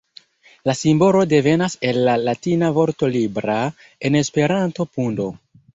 La 0.69 0.73
simbolo 0.77 1.21
devenas 1.33 1.75
el 1.91 2.01
la 2.09 2.17
latina 2.23 2.73
vorto 2.81 3.13
"libra", 3.19 3.61
en 4.11 4.23
Esperanto 4.25 4.93
"pundo". 4.99 5.33